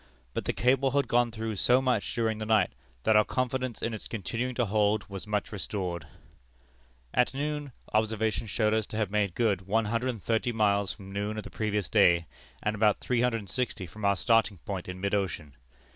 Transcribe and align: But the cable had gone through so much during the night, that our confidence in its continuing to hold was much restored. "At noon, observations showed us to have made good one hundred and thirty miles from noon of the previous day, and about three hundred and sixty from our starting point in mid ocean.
But 0.33 0.45
the 0.45 0.51
cable 0.53 0.89
had 0.89 1.07
gone 1.07 1.29
through 1.29 1.57
so 1.57 1.79
much 1.79 2.15
during 2.15 2.39
the 2.39 2.45
night, 2.47 2.71
that 3.03 3.15
our 3.15 3.23
confidence 3.23 3.83
in 3.83 3.93
its 3.93 4.07
continuing 4.07 4.55
to 4.55 4.65
hold 4.65 5.07
was 5.11 5.27
much 5.27 5.51
restored. 5.51 6.07
"At 7.13 7.35
noon, 7.35 7.71
observations 7.93 8.49
showed 8.49 8.73
us 8.73 8.87
to 8.87 8.97
have 8.97 9.11
made 9.11 9.35
good 9.35 9.67
one 9.67 9.85
hundred 9.85 10.09
and 10.09 10.23
thirty 10.23 10.51
miles 10.51 10.91
from 10.91 11.11
noon 11.11 11.37
of 11.37 11.43
the 11.43 11.51
previous 11.51 11.87
day, 11.87 12.25
and 12.63 12.75
about 12.75 12.97
three 12.99 13.21
hundred 13.21 13.41
and 13.41 13.49
sixty 13.51 13.85
from 13.85 14.03
our 14.03 14.15
starting 14.15 14.57
point 14.65 14.89
in 14.89 14.99
mid 14.99 15.13
ocean. 15.13 15.53